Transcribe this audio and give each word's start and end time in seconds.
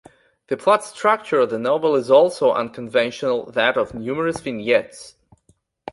The 0.47 0.57
plot 0.57 0.83
structure 0.83 1.41
of 1.41 1.51
the 1.51 1.59
novel 1.59 1.93
is 1.95 2.09
also 2.09 2.51
unconventional, 2.53 3.51
that 3.51 3.77
of 3.77 3.93
numerous 3.93 4.39
vignettes. 4.39 5.13